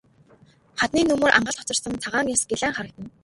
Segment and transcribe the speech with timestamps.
[0.81, 3.09] Хадны нөмөр ангалд хоцорсон цагаан цас гялайн харагдана.